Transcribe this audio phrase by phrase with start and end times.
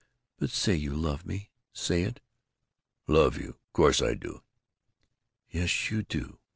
[0.39, 2.21] But say you love me, say it!"
[3.07, 3.59] "I love you....
[3.71, 4.41] Course I do."
[5.47, 6.39] "Yes, you do!"